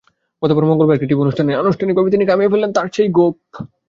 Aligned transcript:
গতকাল 0.41 0.63
মঙ্গলবার 0.69 0.97
একটি 0.97 1.07
টিভি 1.09 1.23
অনুষ্ঠানে 1.25 1.51
আনুষ্ঠানিকভাবে 1.61 2.13
তিনি 2.15 2.23
কামিয়ে 2.25 2.51
ফেললেন 2.51 2.71
তাঁর 2.73 2.87
সেই 2.95 3.09
গোঁফ। 3.17 3.35